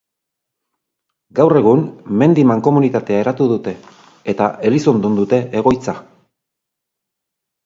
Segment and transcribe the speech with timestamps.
[1.39, 1.83] Gaur egun,
[2.21, 3.75] mendi-mankomunitatea eratu dute,
[4.35, 5.97] eta Elizondon dute egoitza.